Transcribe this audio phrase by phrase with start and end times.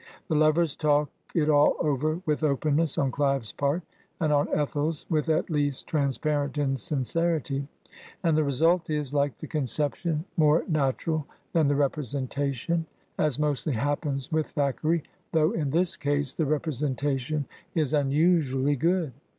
[0.29, 3.83] The lovers talk it all over with openness on Clive's part,
[4.19, 7.67] and on Ethel's with at least transparent insincerity;
[8.23, 12.87] and the result is, like the conception, more natural than the representation,
[13.19, 15.03] as mostly happens with Thackeray,
[15.33, 17.45] though in this case the representation
[17.75, 19.13] is imusually good.